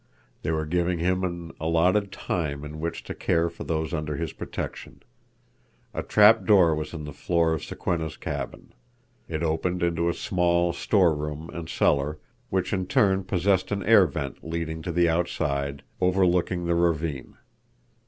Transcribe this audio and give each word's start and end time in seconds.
They 0.41 0.49
were 0.49 0.65
giving 0.65 0.97
him 0.97 1.23
an 1.23 1.51
allotted 1.59 2.11
time 2.11 2.65
in 2.65 2.79
which 2.79 3.03
to 3.03 3.13
care 3.13 3.51
for 3.51 3.63
those 3.63 3.93
under 3.93 4.15
his 4.15 4.33
protection. 4.33 5.03
A 5.93 6.01
trap 6.01 6.43
door 6.43 6.73
was 6.73 6.95
in 6.95 7.03
the 7.03 7.13
floor 7.13 7.53
of 7.53 7.63
Sokwenna's 7.63 8.17
cabin. 8.17 8.73
It 9.29 9.43
opened 9.43 9.83
into 9.83 10.09
a 10.09 10.15
small 10.15 10.73
storeroom 10.73 11.51
and 11.53 11.69
cellar, 11.69 12.17
which 12.49 12.73
in 12.73 12.87
turn 12.87 13.25
possessed 13.25 13.69
an 13.71 13.83
air 13.83 14.07
vent 14.07 14.43
leading 14.43 14.81
to 14.81 14.91
the 14.91 15.07
outside, 15.07 15.83
overlooking 16.01 16.65
the 16.65 16.73
ravine. 16.73 17.37